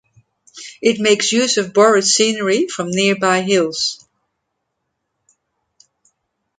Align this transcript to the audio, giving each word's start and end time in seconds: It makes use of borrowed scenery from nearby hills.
It 0.81 0.99
makes 0.99 1.31
use 1.31 1.57
of 1.57 1.75
borrowed 1.75 2.03
scenery 2.05 2.67
from 2.67 2.89
nearby 2.89 3.41
hills. 3.43 4.03